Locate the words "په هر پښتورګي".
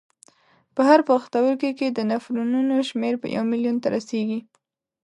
0.75-1.71